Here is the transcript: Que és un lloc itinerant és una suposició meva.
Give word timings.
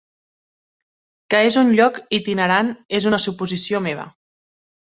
Que 1.33 1.41
és 1.49 1.59
un 1.63 1.69
lloc 1.81 2.01
itinerant 2.19 2.73
és 3.01 3.07
una 3.13 3.23
suposició 3.29 3.85
meva. 3.91 4.11